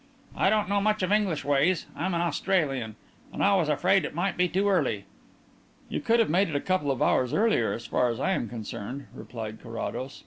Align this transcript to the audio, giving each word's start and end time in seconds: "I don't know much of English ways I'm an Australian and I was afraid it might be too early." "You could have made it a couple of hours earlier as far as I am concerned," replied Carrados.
"I 0.35 0.49
don't 0.49 0.67
know 0.67 0.81
much 0.81 1.03
of 1.03 1.11
English 1.11 1.45
ways 1.45 1.85
I'm 1.95 2.15
an 2.15 2.21
Australian 2.21 2.95
and 3.31 3.43
I 3.43 3.53
was 3.53 3.69
afraid 3.69 4.03
it 4.03 4.15
might 4.15 4.35
be 4.35 4.49
too 4.49 4.67
early." 4.67 5.05
"You 5.89 5.99
could 6.01 6.17
have 6.19 6.27
made 6.27 6.49
it 6.49 6.55
a 6.55 6.59
couple 6.59 6.89
of 6.89 7.03
hours 7.03 7.35
earlier 7.35 7.71
as 7.71 7.85
far 7.85 8.09
as 8.09 8.19
I 8.19 8.31
am 8.31 8.49
concerned," 8.49 9.05
replied 9.13 9.61
Carrados. 9.61 10.19